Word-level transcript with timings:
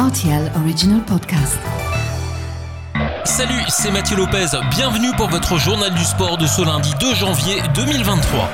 RTL 0.00 0.50
Original 0.56 1.02
Podcast. 1.02 1.58
Salut, 3.24 3.62
c'est 3.68 3.90
Mathieu 3.90 4.16
Lopez. 4.16 4.46
Bienvenue 4.70 5.10
pour 5.18 5.28
votre 5.28 5.58
journal 5.58 5.92
du 5.92 6.04
sport 6.04 6.38
de 6.38 6.46
ce 6.46 6.62
lundi 6.62 6.90
2 6.98 7.14
janvier 7.14 7.60
2023. 7.74 8.48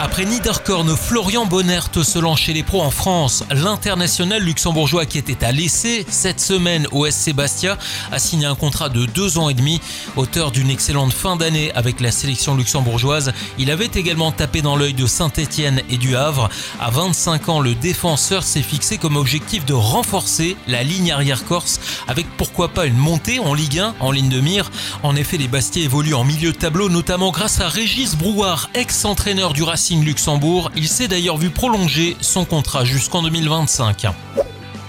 Après 0.00 0.24
Niederkorn, 0.24 0.96
Florian 0.96 1.46
Bonnert 1.46 1.88
se 2.02 2.18
lance 2.18 2.40
chez 2.40 2.52
les 2.52 2.64
pros 2.64 2.82
en 2.82 2.90
France. 2.90 3.44
L'international 3.50 4.42
luxembourgeois 4.42 5.06
qui 5.06 5.18
était 5.18 5.44
à 5.44 5.52
l'essai 5.52 6.04
cette 6.08 6.40
semaine 6.40 6.88
au 6.90 7.08
SC 7.08 7.32
Bastia 7.32 7.78
a 8.10 8.18
signé 8.18 8.46
un 8.46 8.56
contrat 8.56 8.88
de 8.88 9.06
deux 9.06 9.38
ans 9.38 9.48
et 9.48 9.54
demi. 9.54 9.80
Auteur 10.16 10.50
d'une 10.50 10.68
excellente 10.68 11.12
fin 11.12 11.36
d'année 11.36 11.70
avec 11.74 12.00
la 12.00 12.10
sélection 12.10 12.56
luxembourgeoise, 12.56 13.32
il 13.56 13.70
avait 13.70 13.90
également 13.94 14.32
tapé 14.32 14.62
dans 14.62 14.74
l'œil 14.74 14.94
de 14.94 15.06
Saint-Etienne 15.06 15.80
et 15.88 15.96
du 15.96 16.16
Havre. 16.16 16.48
À 16.80 16.90
25 16.90 17.48
ans, 17.48 17.60
le 17.60 17.76
défenseur 17.76 18.42
s'est 18.42 18.62
fixé 18.62 18.98
comme 18.98 19.16
objectif 19.16 19.64
de 19.64 19.74
renforcer 19.74 20.56
la 20.66 20.82
ligne 20.82 21.12
arrière 21.12 21.44
corse 21.44 21.78
avec 22.08 22.26
pourquoi 22.36 22.68
pas 22.68 22.86
une 22.86 22.96
montée 22.96 23.38
en 23.38 23.54
Ligue 23.54 23.78
1 23.78 23.94
en 24.00 24.10
ligne 24.10 24.28
de 24.28 24.40
mire. 24.40 24.72
En 25.04 25.14
effet, 25.14 25.36
les 25.36 25.48
Bastiais 25.48 25.84
évoluent 25.84 26.14
en 26.14 26.24
milieu 26.24 26.50
de 26.50 26.56
tableau, 26.56 26.88
notamment 26.88 27.30
grâce 27.30 27.60
à 27.60 27.68
Régis 27.68 28.16
Brouard, 28.16 28.70
ex-entraîneur 28.74 29.52
du 29.52 29.62
Racing 29.62 29.83
Luxembourg. 29.92 30.70
Il 30.76 30.88
s'est 30.88 31.08
d'ailleurs 31.08 31.36
vu 31.36 31.50
prolonger 31.50 32.16
son 32.20 32.44
contrat 32.44 32.84
jusqu'en 32.84 33.22
2025. 33.22 34.06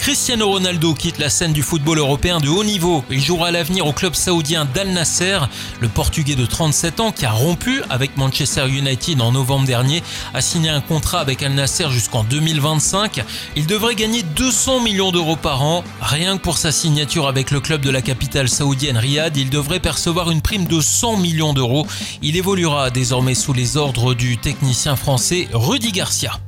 Cristiano 0.05 0.49
Ronaldo 0.49 0.93
quitte 0.93 1.17
la 1.17 1.31
scène 1.31 1.51
du 1.51 1.63
football 1.63 1.97
européen 1.97 2.39
de 2.39 2.47
haut 2.47 2.63
niveau. 2.63 3.03
Il 3.09 3.19
jouera 3.19 3.47
à 3.47 3.51
l'avenir 3.51 3.87
au 3.87 3.91
club 3.91 4.13
saoudien 4.13 4.63
d'Al 4.71 4.89
Nasser. 4.89 5.39
Le 5.79 5.87
Portugais 5.87 6.35
de 6.35 6.45
37 6.45 6.99
ans 6.99 7.11
qui 7.11 7.25
a 7.25 7.31
rompu 7.31 7.81
avec 7.89 8.15
Manchester 8.15 8.69
United 8.69 9.19
en 9.19 9.31
novembre 9.31 9.65
dernier 9.65 10.03
a 10.35 10.41
signé 10.41 10.69
un 10.69 10.81
contrat 10.81 11.21
avec 11.21 11.41
Al 11.41 11.53
Nasser 11.53 11.89
jusqu'en 11.89 12.23
2025. 12.23 13.23
Il 13.55 13.65
devrait 13.65 13.95
gagner 13.95 14.21
200 14.21 14.81
millions 14.81 15.11
d'euros 15.11 15.37
par 15.37 15.63
an. 15.63 15.83
Rien 15.99 16.37
que 16.37 16.43
pour 16.43 16.59
sa 16.59 16.71
signature 16.71 17.27
avec 17.27 17.49
le 17.49 17.59
club 17.59 17.81
de 17.81 17.89
la 17.89 18.03
capitale 18.03 18.47
saoudienne 18.47 18.97
Riyad, 18.97 19.35
il 19.35 19.49
devrait 19.49 19.79
percevoir 19.79 20.29
une 20.29 20.43
prime 20.43 20.65
de 20.65 20.81
100 20.81 21.17
millions 21.17 21.53
d'euros. 21.53 21.87
Il 22.21 22.37
évoluera 22.37 22.91
désormais 22.91 23.33
sous 23.33 23.53
les 23.53 23.75
ordres 23.75 24.13
du 24.13 24.37
technicien 24.37 24.95
français 24.95 25.47
Rudy 25.51 25.91
Garcia. 25.91 26.39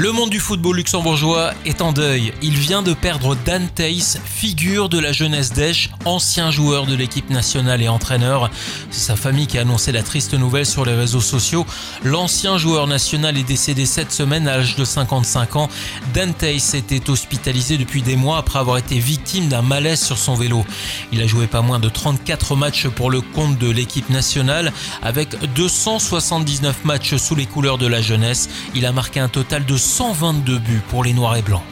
Le 0.00 0.12
monde 0.12 0.30
du 0.30 0.38
football 0.38 0.76
luxembourgeois 0.76 1.54
est 1.64 1.82
en 1.82 1.90
deuil. 1.90 2.32
Il 2.40 2.56
vient 2.56 2.82
de 2.82 2.92
perdre 2.92 3.34
Dan 3.34 3.68
Theis, 3.68 4.18
figure 4.24 4.88
de 4.88 5.00
la 5.00 5.10
jeunesse 5.10 5.52
d'Esch, 5.52 5.90
ancien 6.04 6.52
joueur 6.52 6.86
de 6.86 6.94
l'équipe 6.94 7.30
nationale 7.30 7.82
et 7.82 7.88
entraîneur. 7.88 8.48
C'est 8.92 9.00
sa 9.00 9.16
famille 9.16 9.48
qui 9.48 9.58
a 9.58 9.62
annoncé 9.62 9.90
la 9.90 10.04
triste 10.04 10.34
nouvelle 10.34 10.66
sur 10.66 10.84
les 10.84 10.94
réseaux 10.94 11.20
sociaux. 11.20 11.66
L'ancien 12.04 12.58
joueur 12.58 12.86
national 12.86 13.36
est 13.36 13.42
décédé 13.42 13.86
cette 13.86 14.12
semaine 14.12 14.46
à 14.46 14.58
l'âge 14.58 14.76
de 14.76 14.84
55 14.84 15.56
ans. 15.56 15.68
Dan 16.14 16.32
Theis 16.32 16.76
était 16.76 17.10
hospitalisé 17.10 17.76
depuis 17.76 18.02
des 18.02 18.14
mois 18.14 18.38
après 18.38 18.60
avoir 18.60 18.78
été 18.78 19.00
victime 19.00 19.48
d'un 19.48 19.62
malaise 19.62 20.00
sur 20.00 20.16
son 20.16 20.36
vélo. 20.36 20.64
Il 21.10 21.20
a 21.22 21.26
joué 21.26 21.48
pas 21.48 21.60
moins 21.60 21.80
de 21.80 21.88
34 21.88 22.54
matchs 22.54 22.86
pour 22.86 23.10
le 23.10 23.20
compte 23.20 23.58
de 23.58 23.68
l'équipe 23.68 24.10
nationale 24.10 24.72
avec 25.02 25.34
279 25.54 26.84
matchs 26.84 27.16
sous 27.16 27.34
les 27.34 27.46
couleurs 27.46 27.78
de 27.78 27.88
la 27.88 28.00
jeunesse. 28.00 28.48
Il 28.76 28.86
a 28.86 28.92
marqué 28.92 29.18
un 29.18 29.28
total 29.28 29.64
de 29.64 29.76
122 29.88 30.58
buts 30.58 30.82
pour 30.90 31.02
les 31.02 31.14
Noirs 31.14 31.36
et 31.36 31.42
Blancs. 31.42 31.62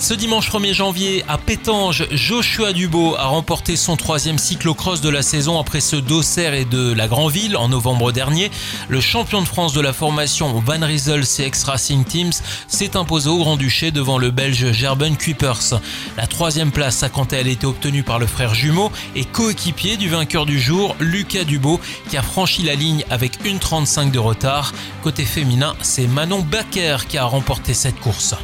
Ce 0.00 0.14
dimanche 0.14 0.48
1er 0.48 0.74
janvier, 0.74 1.24
à 1.26 1.38
Pétange, 1.38 2.06
Joshua 2.12 2.72
Dubo 2.72 3.16
a 3.16 3.24
remporté 3.24 3.74
son 3.74 3.96
troisième 3.96 4.38
cyclocross 4.38 5.00
de 5.00 5.08
la 5.08 5.22
saison 5.22 5.58
après 5.58 5.80
ce 5.80 5.96
d'Auxerre 5.96 6.54
et 6.54 6.64
de 6.64 6.92
la 6.92 7.08
Grandville 7.08 7.56
en 7.56 7.68
novembre 7.68 8.12
dernier. 8.12 8.52
Le 8.88 9.00
champion 9.00 9.42
de 9.42 9.48
France 9.48 9.72
de 9.72 9.80
la 9.80 9.92
formation 9.92 10.60
Van 10.60 10.86
Riesel 10.86 11.26
CX 11.26 11.64
Racing 11.64 12.04
Teams 12.04 12.32
s'est 12.68 12.96
imposé 12.96 13.28
au 13.28 13.38
Grand-Duché 13.38 13.90
devant 13.90 14.18
le 14.18 14.30
Belge 14.30 14.70
Gerben 14.70 15.16
Kuipers. 15.16 15.80
La 16.16 16.28
troisième 16.28 16.70
place 16.70 17.02
a 17.02 17.08
quant 17.08 17.24
à 17.24 17.36
elle 17.36 17.48
été 17.48 17.66
obtenue 17.66 18.04
par 18.04 18.20
le 18.20 18.28
frère 18.28 18.54
jumeau 18.54 18.92
et 19.16 19.24
coéquipier 19.24 19.96
du 19.96 20.08
vainqueur 20.08 20.46
du 20.46 20.60
jour, 20.60 20.94
Lucas 21.00 21.42
Dubo, 21.42 21.80
qui 22.08 22.16
a 22.16 22.22
franchi 22.22 22.62
la 22.62 22.76
ligne 22.76 23.04
avec 23.10 23.44
une 23.44 23.58
35 23.58 24.12
de 24.12 24.20
retard. 24.20 24.72
Côté 25.02 25.24
féminin, 25.24 25.74
c'est 25.82 26.06
Manon 26.06 26.42
Baker 26.42 26.98
qui 27.08 27.18
a 27.18 27.24
remporté 27.24 27.74
cette 27.74 27.98
course. 27.98 28.36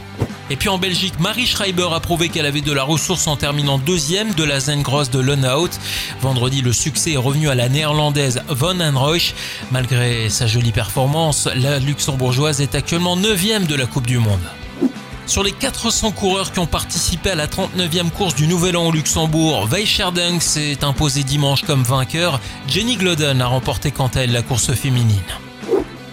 Et 0.51 0.57
puis 0.57 0.69
en 0.69 0.77
Belgique, 0.77 1.19
Marie 1.21 1.47
Schreiber 1.47 1.89
a 1.95 2.01
prouvé 2.01 2.29
qu'elle 2.29 2.45
avait 2.45 2.61
de 2.61 2.73
la 2.73 2.83
ressource 2.83 3.27
en 3.27 3.37
terminant 3.37 3.79
deuxième 3.79 4.35
de 4.35 4.45
la 4.45 4.61
Zengross 4.61 5.11
de 5.11 5.19
Lenaut. 5.19 5.71
Vendredi, 6.21 6.61
le 6.61 6.73
succès 6.73 7.13
est 7.13 7.19
revenu 7.19 7.49
à 7.49 7.55
la 7.55 7.71
néerlandaise 7.71 8.43
Von 8.49 8.81
Anroich. 8.81 9.35
Malgré 9.71 10.29
sa 10.29 10.47
jolie 10.47 10.73
performance, 10.73 11.49
la 11.57 11.79
luxembourgeoise 11.79 12.61
est 12.61 12.75
actuellement 12.75 13.17
9 13.17 13.67
de 13.67 13.75
la 13.75 13.87
Coupe 13.87 14.07
du 14.07 14.19
Monde. 14.19 14.47
Sur 15.27 15.43
les 15.43 15.53
400 15.53 16.13
coureurs 16.13 16.53
qui 16.53 16.59
ont 16.59 16.67
participé 16.67 17.31
à 17.31 17.35
la 17.35 17.47
39e 17.47 18.11
course 18.11 18.35
du 18.35 18.47
Nouvel 18.47 18.77
An 18.77 18.89
au 18.89 18.93
Luxembourg, 18.93 19.67
Weicherdung 19.67 20.41
s'est 20.41 20.85
imposé 20.85 21.23
dimanche 21.23 21.63
comme 21.63 21.83
vainqueur. 21.83 22.39
Jenny 22.69 22.97
Gloden 22.97 23.41
a 23.41 23.47
remporté 23.47 23.91
quant 23.91 24.11
à 24.15 24.21
elle 24.21 24.33
la 24.33 24.43
course 24.43 24.75
féminine. 24.75 25.23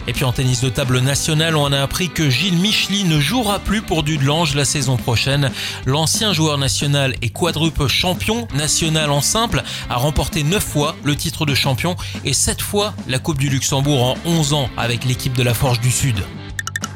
Et 0.08 0.14
puis 0.14 0.24
en 0.24 0.32
tennis 0.32 0.62
de 0.62 0.70
table 0.70 1.00
national, 1.00 1.56
on 1.56 1.72
a 1.72 1.82
appris 1.82 2.10
que 2.10 2.30
Gilles 2.30 2.58
Micheli 2.58 3.04
ne 3.04 3.20
jouera 3.20 3.60
plus 3.60 3.82
pour 3.82 4.04
Dudelange 4.04 4.56
la 4.56 4.66
saison 4.66 4.98
prochaine. 4.98 5.52
L'ancien 5.86 6.34
joueur 6.34 6.58
national 6.58 7.16
et 7.22 7.30
quadruple 7.30 7.88
champion 7.88 8.48
national 8.54 9.12
en 9.12 9.22
simple 9.22 9.64
a 9.90 9.96
remporté 9.96 10.44
9 10.44 10.64
fois 10.64 10.96
le 11.04 11.16
titre 11.16 11.46
de 11.46 11.56
champion 11.56 11.96
et 12.26 12.34
7 12.34 12.62
fois 12.62 12.94
la 13.08 13.20
Coupe 13.20 13.38
du 13.38 13.50
Luxembourg 13.50 14.04
en 14.04 14.16
11 14.26 14.54
ans 14.54 14.70
avec 14.78 15.06
l'équipe 15.06 15.34
de 15.34 15.44
la 15.44 15.54
Forge 15.54 15.80
du 15.80 15.92
Sud. 15.92 16.18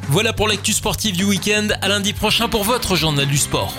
Voilà 0.09 0.33
pour 0.33 0.47
l'actu 0.47 0.73
sportive 0.73 1.17
du 1.17 1.23
week-end. 1.23 1.67
À 1.81 1.87
lundi 1.87 2.13
prochain 2.13 2.47
pour 2.47 2.63
votre 2.63 2.95
journal 2.95 3.25
du 3.27 3.37
sport. 3.37 3.73